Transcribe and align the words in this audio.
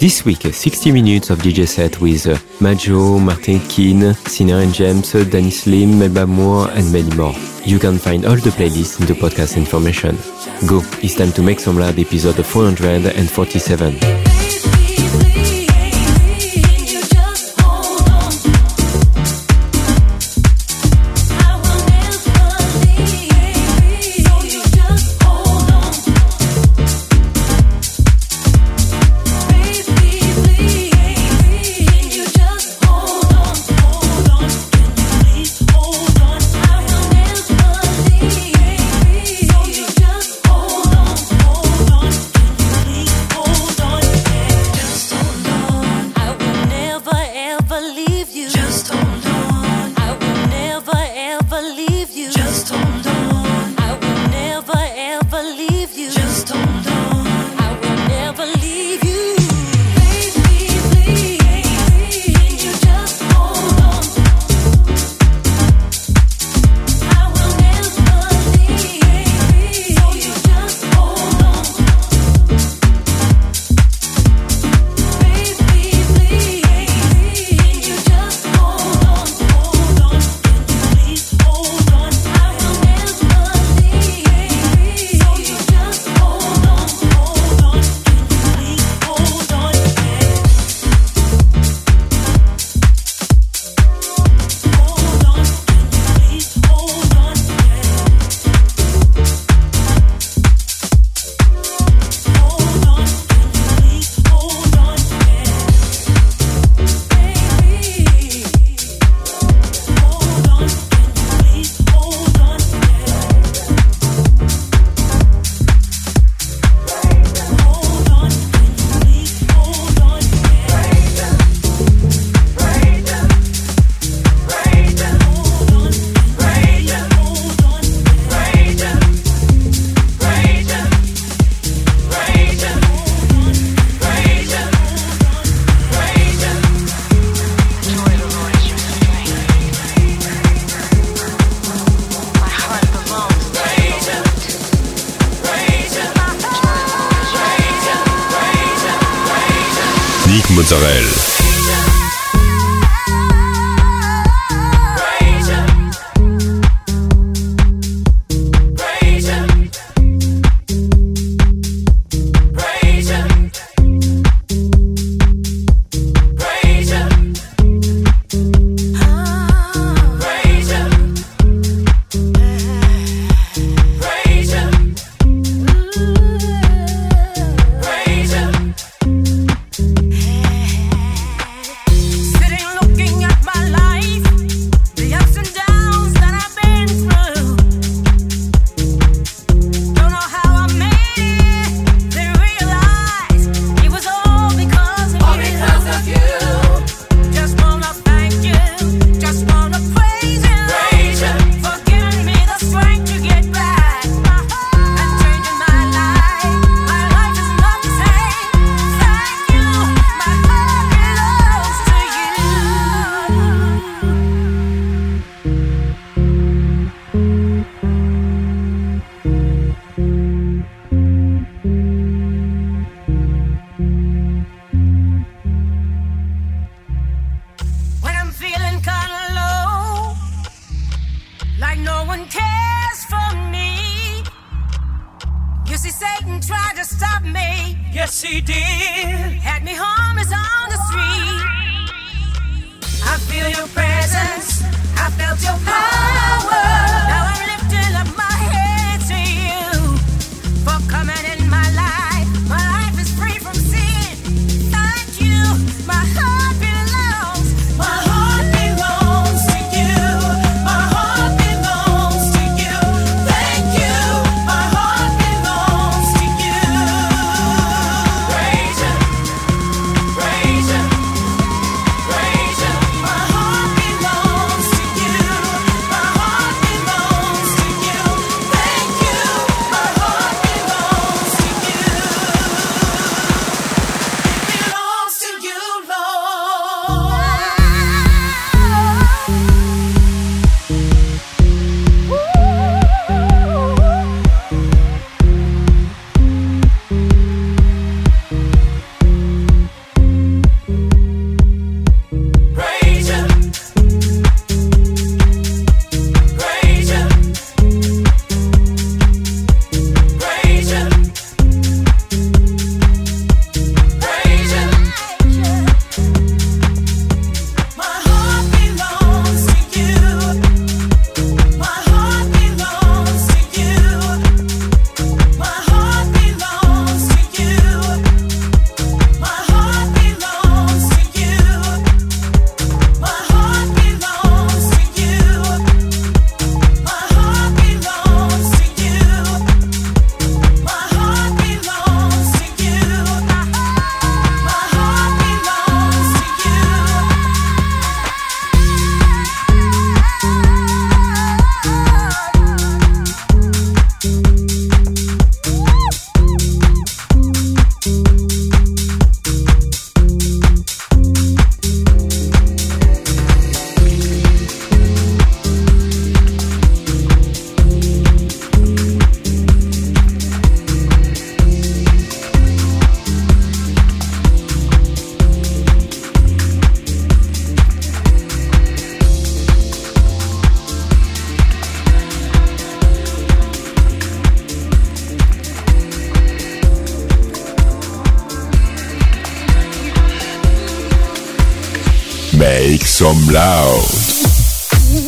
This 0.00 0.24
week, 0.24 0.40
60 0.40 0.92
minutes 0.92 1.28
of 1.28 1.40
DJ 1.40 1.68
set 1.68 2.00
with 2.00 2.26
uh, 2.26 2.38
Majo, 2.58 3.18
Martin 3.18 3.60
Keane, 3.68 4.14
Sinner 4.14 4.60
and 4.60 4.72
James, 4.72 5.12
Danny 5.12 5.50
Slim, 5.50 5.98
Melba 5.98 6.26
Moore 6.26 6.70
and 6.70 6.90
many 6.90 7.14
more. 7.16 7.34
You 7.66 7.78
can 7.78 7.98
find 7.98 8.24
all 8.24 8.36
the 8.36 8.48
playlists 8.48 8.98
in 8.98 9.04
the 9.04 9.12
podcast 9.12 9.58
information. 9.58 10.16
Go, 10.66 10.80
it's 11.02 11.16
time 11.16 11.32
to 11.32 11.42
Make 11.42 11.60
Some 11.60 11.78
Loud 11.78 11.98
episode 11.98 12.42
447. 12.42 14.29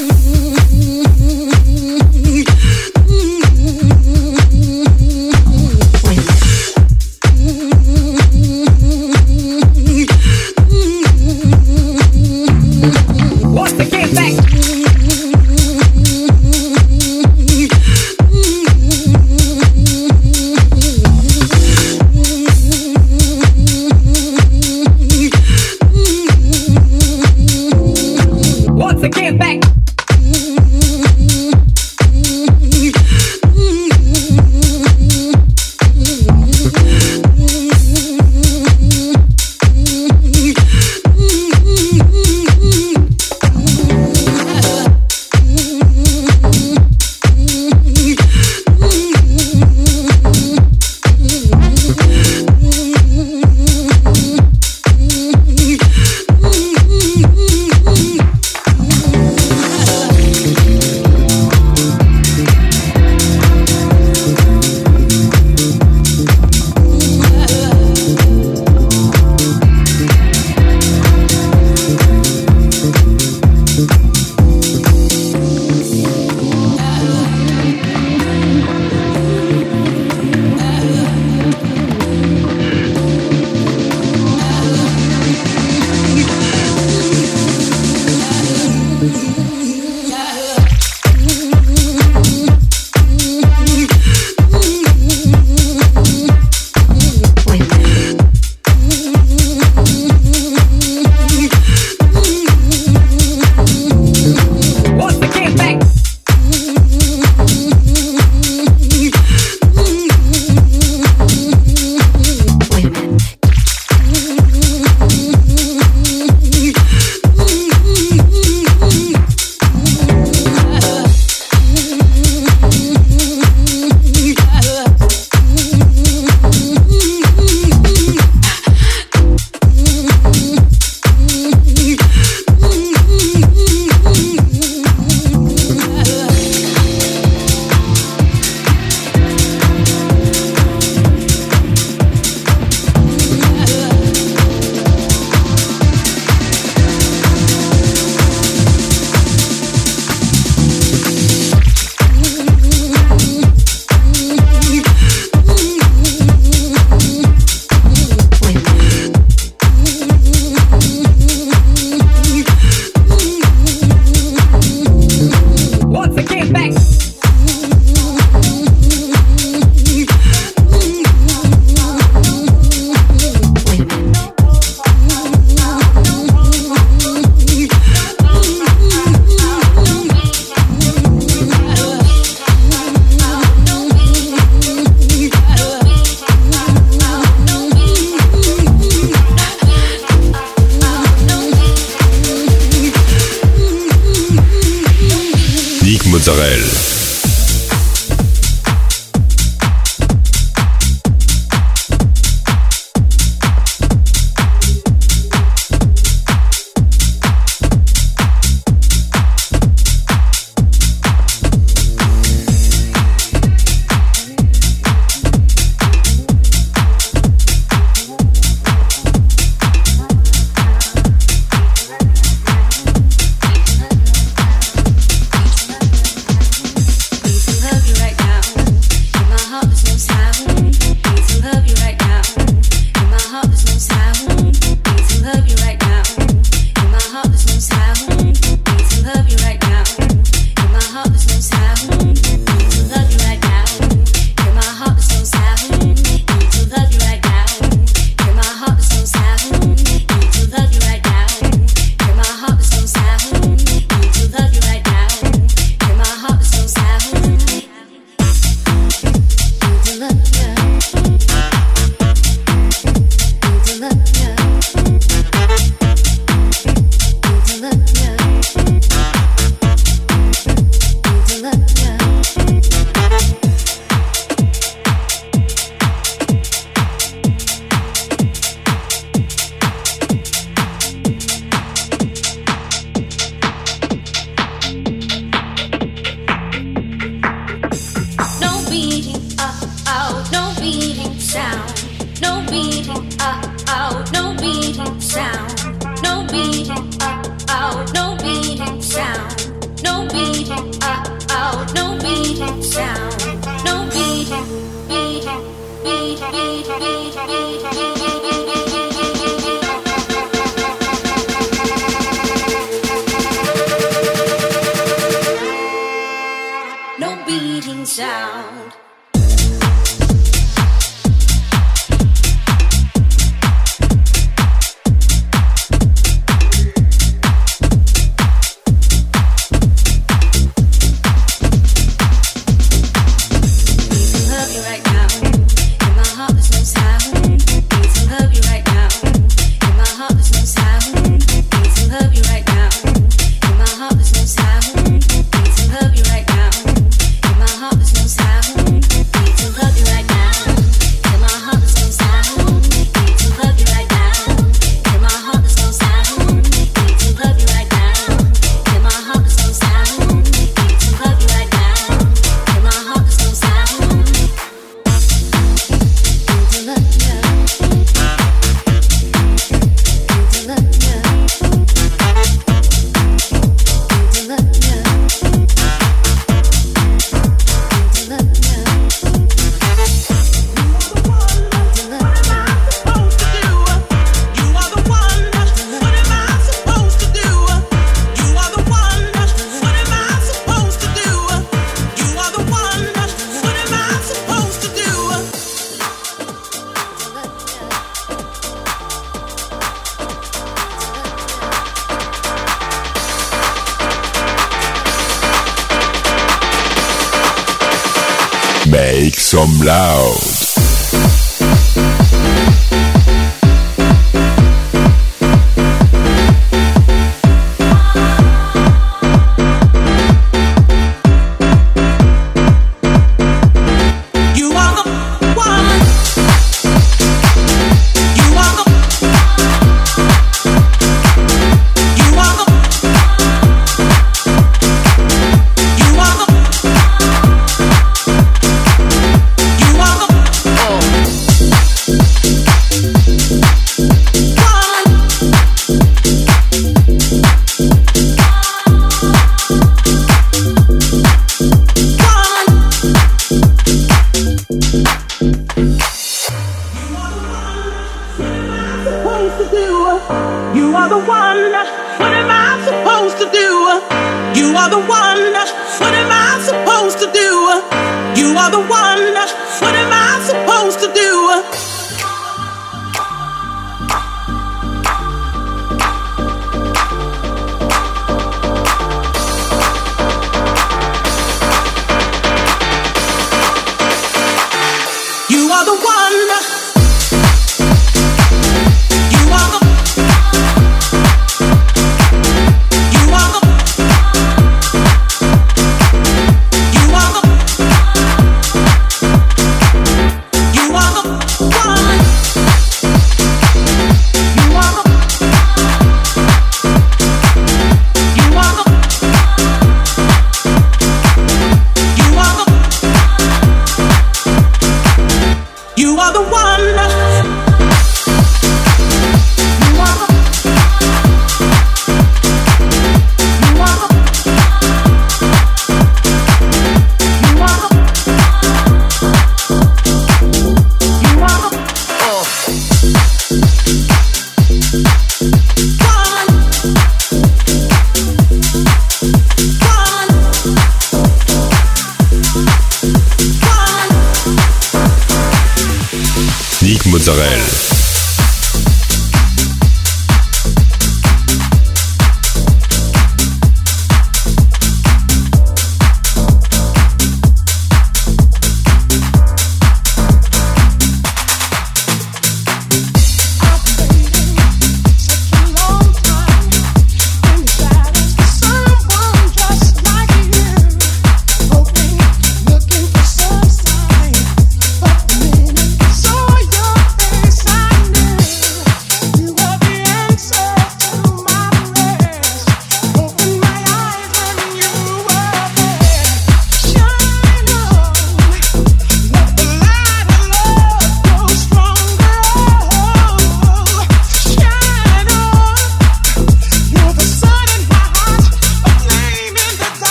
Loud. 0.00 0.20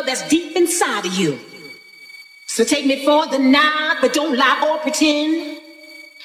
love 0.00 0.06
that's 0.06 0.26
deep 0.28 0.56
inside 0.56 1.04
of 1.06 1.14
you. 1.14 1.38
So 2.46 2.64
take 2.64 2.86
me 2.86 3.04
for 3.04 3.26
the 3.26 3.38
night, 3.38 3.98
but 4.00 4.12
don't 4.12 4.36
lie 4.36 4.68
or 4.68 4.78
pretend 4.78 5.58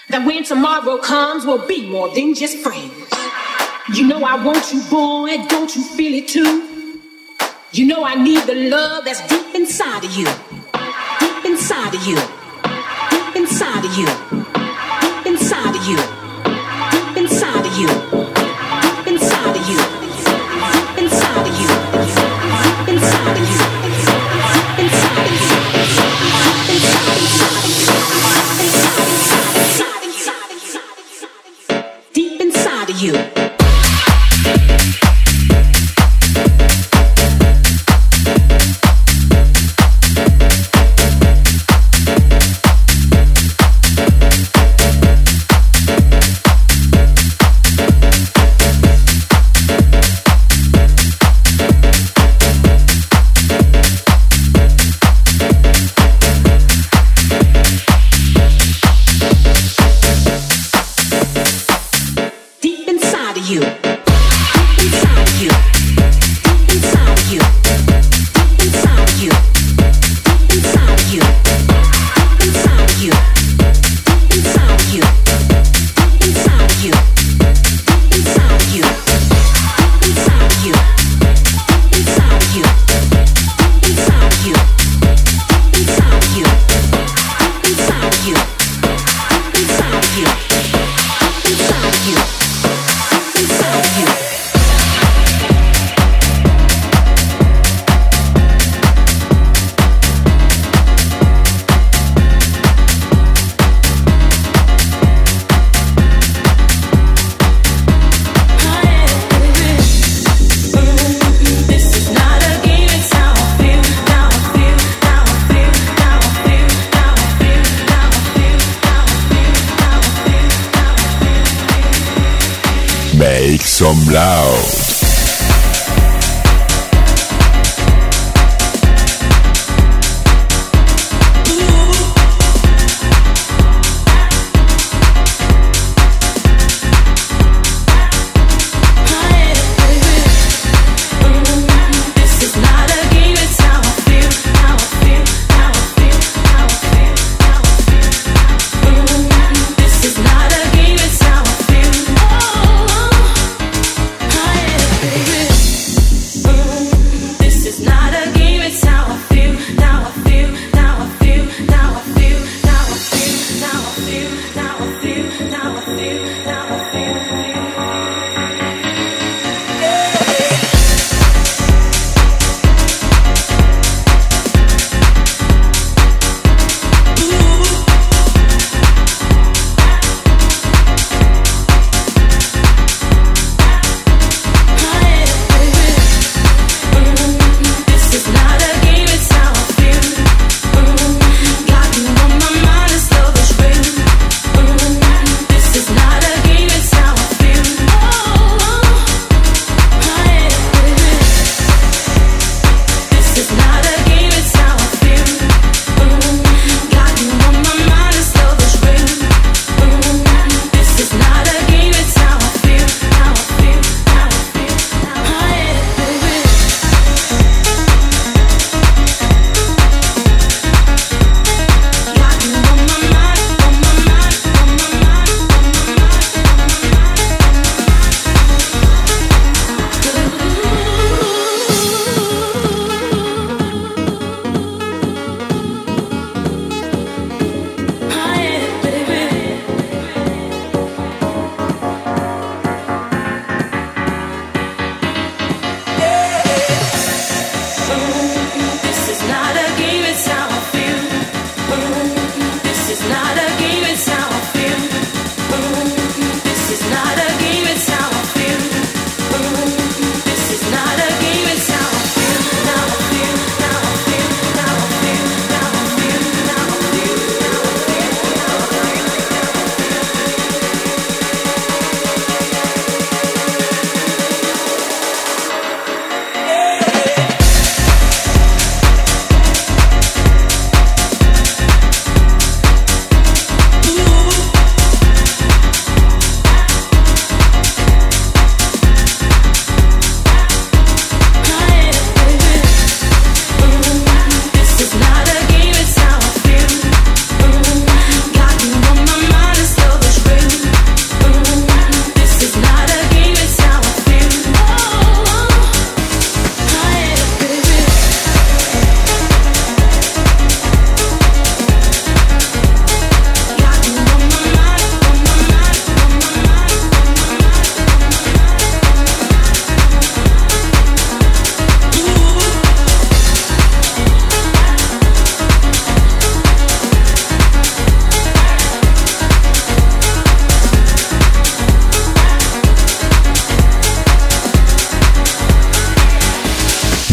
that 0.10 0.26
when 0.26 0.44
tomorrow 0.44 0.98
comes, 0.98 1.46
we'll 1.46 1.68
be 1.68 1.90
more 1.90 2.14
than 2.14 2.34
just 2.34 2.58
friends. 2.58 2.94
You 3.94 4.08
know 4.08 4.24
I 4.24 4.44
want 4.44 4.74
you, 4.74 4.82
boy, 4.90 5.46
don't 5.48 5.76
you 5.76 5.84
feel 5.84 6.14
it 6.14 6.28
too? 6.28 7.02
You 7.72 7.86
know 7.86 8.04
I 8.04 8.16
need 8.16 8.44
the 8.44 8.56
love 8.56 9.06
that's 9.06 9.22
deep 9.28 9.54
inside 9.54 10.04
of 10.04 10.12
you. 10.12 10.26
Deep 11.20 11.46
inside 11.46 11.94
of 11.94 12.08
you. 12.08 12.16
Deep 13.12 13.36
inside 13.36 13.86
of 13.86 13.98
you. 13.98 14.08
Deep 15.02 15.26
inside 15.28 15.76
of 15.76 15.86
you. 15.88 15.98
Deep 16.92 17.18
inside 17.18 17.66
of 17.66 17.78
you. 17.78 18.15
you. 33.06 33.45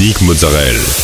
Nick 0.03 0.21
Mozzarella. 0.23 1.02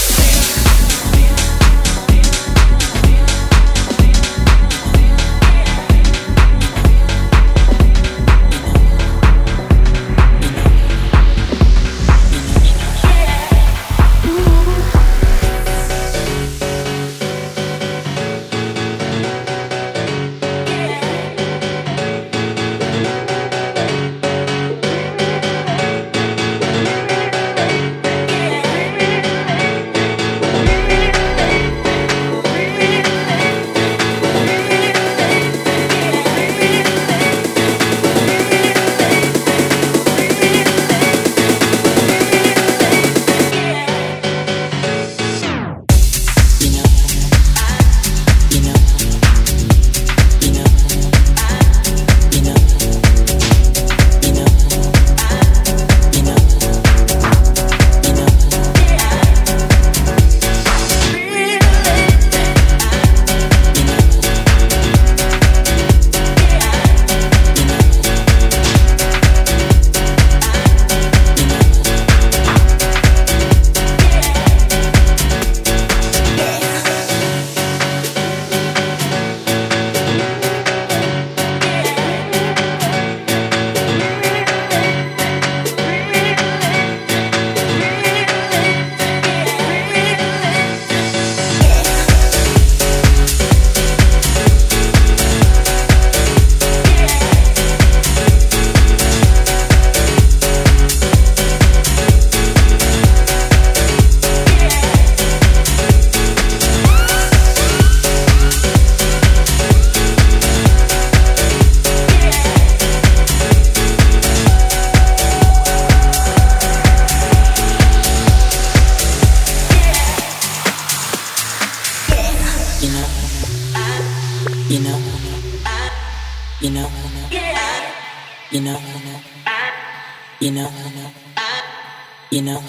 You 132.39 132.45
know, 132.45 132.63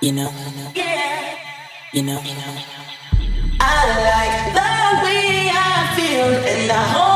you 0.00 0.10
know, 0.10 0.32
yeah. 0.74 1.36
you 1.92 2.02
know. 2.02 2.20
I 3.60 3.76
like 4.10 4.54
the 4.58 5.04
way 5.04 5.50
I 5.54 5.94
feel, 5.94 6.24
and 6.24 6.72
I 6.72 6.82
hope. 6.88 7.07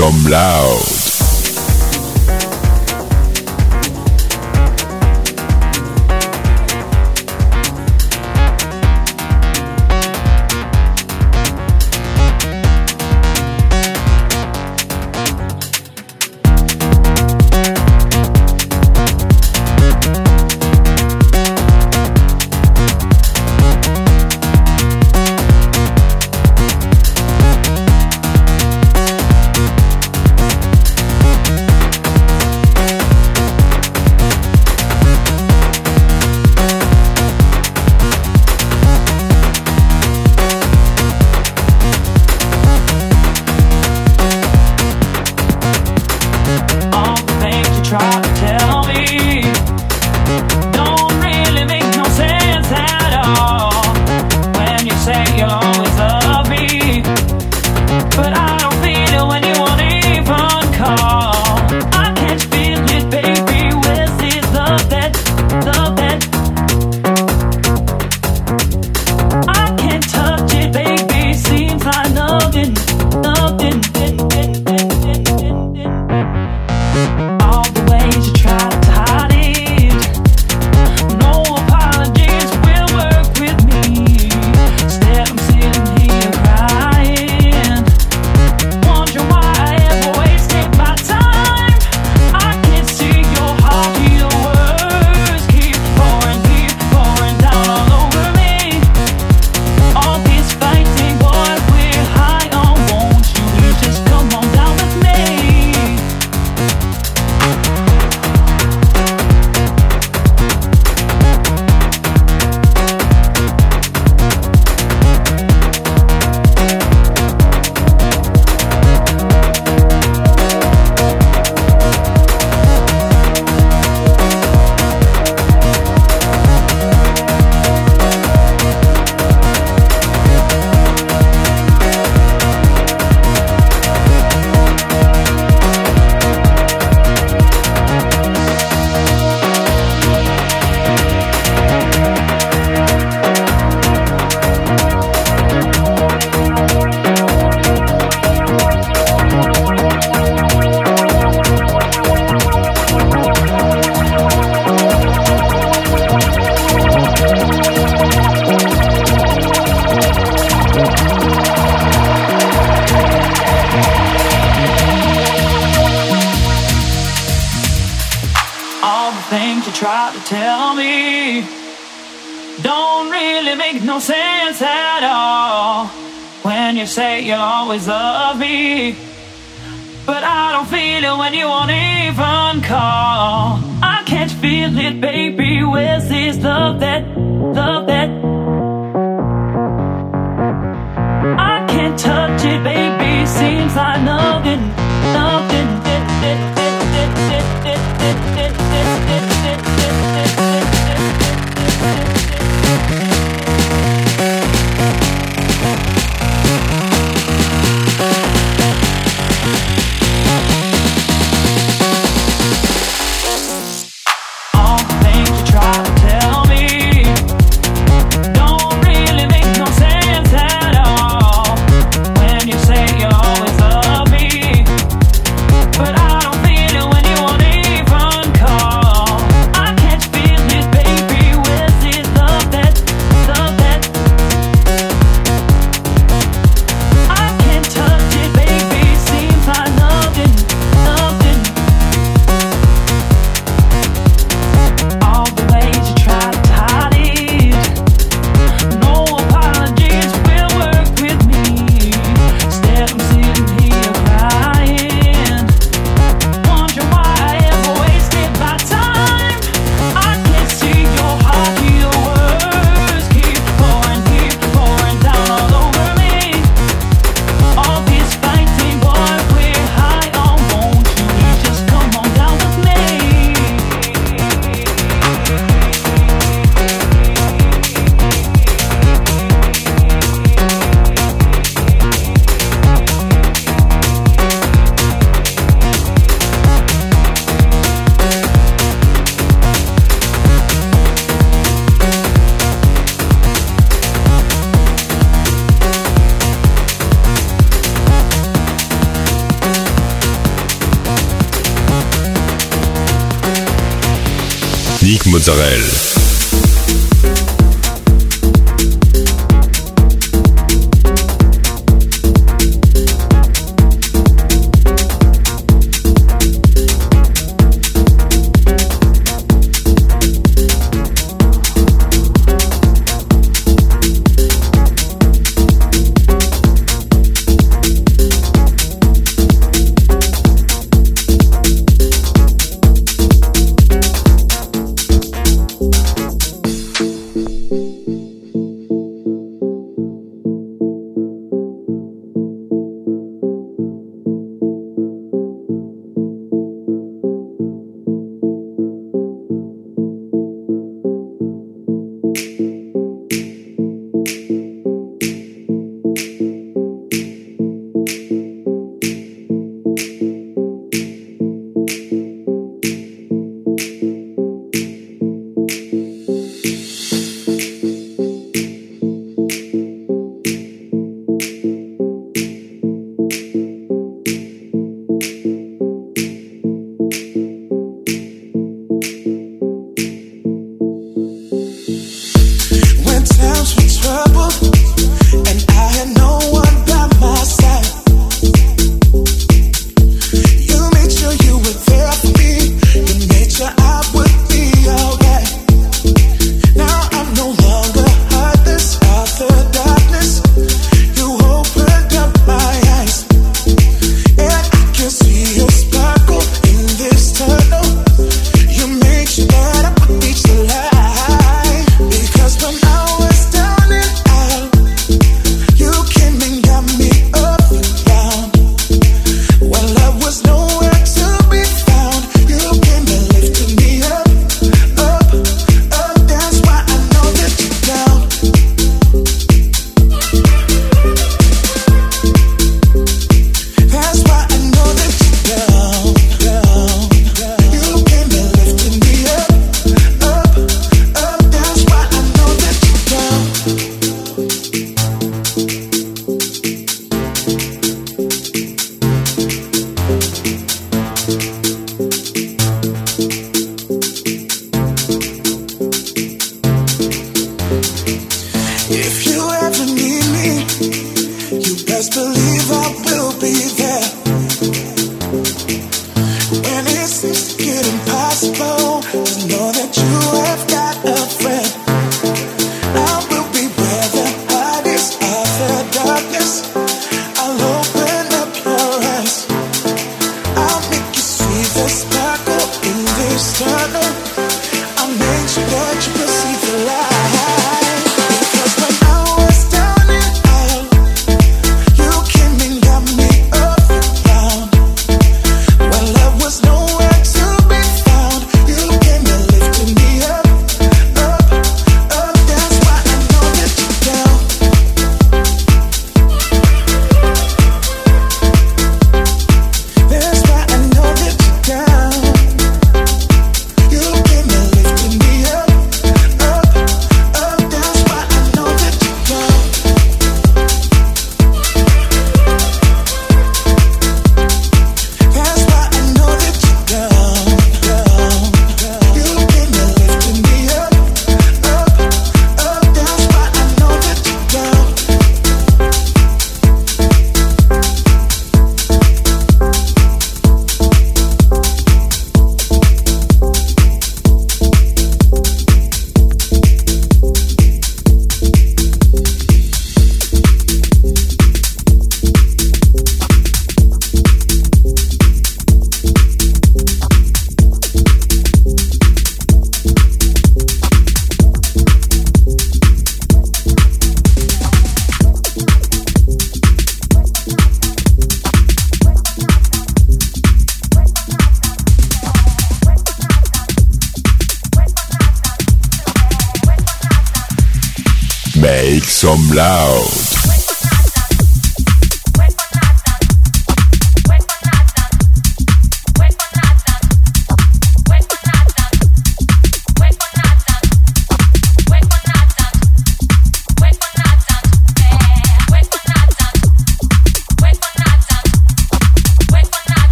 Some 0.00 0.30
Loud. 0.30 0.99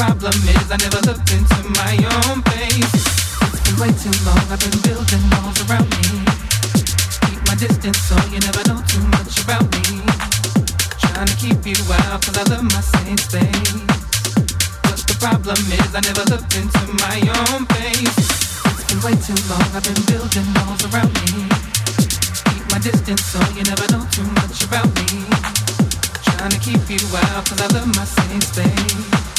problem 0.00 0.32
is 0.48 0.72
I 0.72 0.80
never 0.80 1.00
looked 1.04 1.28
into 1.28 1.60
my 1.76 1.92
own 2.24 2.40
face. 2.48 2.96
It's 3.52 3.60
been 3.68 3.76
way 3.76 3.92
too 4.00 4.16
long, 4.24 4.40
I've 4.48 4.56
been 4.56 4.80
building 4.80 5.20
walls 5.28 5.60
around 5.68 5.92
me. 5.92 6.24
Keep 7.28 7.40
my 7.44 7.56
distance 7.60 8.00
so 8.08 8.16
you 8.32 8.40
never 8.40 8.64
know 8.64 8.80
too 8.88 9.04
much 9.12 9.44
about 9.44 9.68
me. 9.76 10.00
Trying 11.04 11.28
to 11.28 11.36
keep 11.36 11.60
you 11.68 11.76
out 12.08 12.24
cause 12.24 12.32
I 12.32 12.48
love 12.48 12.64
my 12.64 12.80
same 12.80 13.20
space. 13.20 13.76
But 14.88 15.04
the 15.04 15.16
problem 15.20 15.60
is 15.68 15.92
I 15.92 16.00
never 16.00 16.24
looked 16.32 16.56
into 16.56 16.84
my 17.04 17.20
own 17.52 17.68
face. 17.76 18.24
It's 18.72 18.84
been 18.88 19.04
way 19.04 19.12
too 19.20 19.36
long, 19.52 19.68
I've 19.76 19.84
been 19.84 20.00
building 20.08 20.48
walls 20.64 20.80
around 20.88 21.12
me. 21.28 21.44
Keep 22.48 22.64
my 22.72 22.80
distance 22.80 23.20
so 23.20 23.36
you 23.52 23.68
never 23.68 23.84
know 23.92 24.08
too 24.16 24.24
much 24.40 24.64
about 24.64 24.88
me. 24.96 25.28
Trying 26.24 26.56
to 26.56 26.60
keep 26.64 26.88
you 26.88 27.04
out 27.28 27.44
cause 27.44 27.60
I 27.60 27.68
love 27.76 27.92
my 27.92 28.08
same 28.08 28.40
space. 28.40 29.29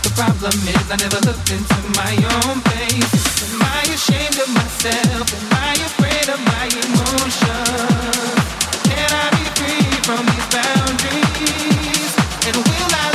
The 0.00 0.12
problem 0.16 0.56
is 0.68 0.90
I 0.90 0.96
never 0.96 1.20
looked 1.28 1.50
into 1.50 1.78
my 2.00 2.14
own 2.40 2.60
face. 2.72 3.52
Am 3.52 3.62
I 3.62 3.82
ashamed 3.92 4.38
of 4.40 4.48
myself? 4.54 5.26
Am 5.28 5.52
I 5.52 5.74
afraid 5.88 6.28
of 6.32 6.40
my 6.52 6.66
emotions? 6.84 8.36
Can 8.88 9.10
I 9.12 9.28
be 9.36 9.44
free 9.58 9.92
from 10.08 10.24
these 10.26 10.48
boundaries? 10.48 12.12
And 12.48 12.56
will 12.56 12.94
I? 12.96 13.11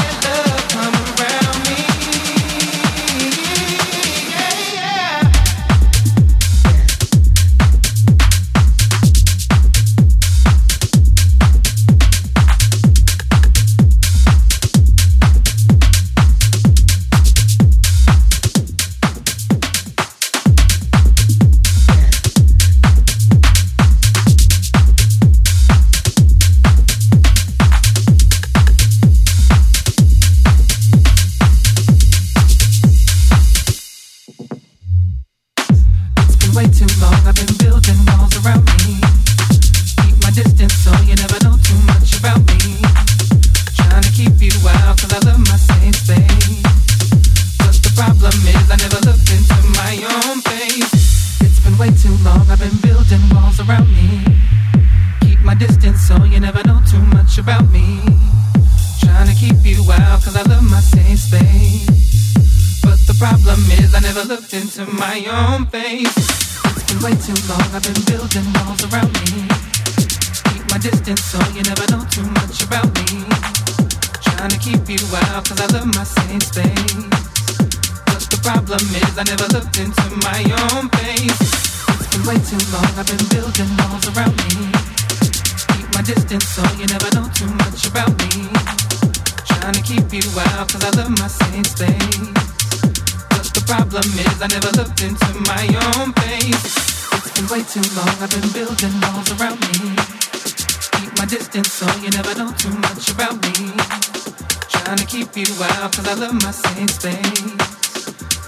Cause 105.98 106.08
I 106.10 106.14
love 106.14 106.34
my 106.44 106.52
same 106.52 106.88
space 106.88 107.42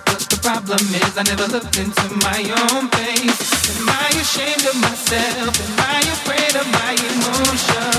But 0.05 0.21
the 0.29 0.39
problem 0.41 0.81
is 1.01 1.17
I 1.17 1.23
never 1.23 1.47
looked 1.47 1.77
into 1.79 2.05
my 2.27 2.41
own 2.69 2.89
face. 2.89 3.79
Am 3.79 3.89
I 3.89 4.09
ashamed 4.21 4.65
of 4.69 4.75
myself? 4.81 5.53
Am 5.65 5.79
I 5.95 5.99
afraid 6.17 6.53
of 6.61 6.67
my 6.79 6.93
emotions? 7.09 7.98